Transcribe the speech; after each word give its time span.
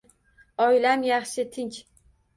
Oilam 0.67 1.05
yaxshi, 1.09 1.45
tinch. 1.59 1.79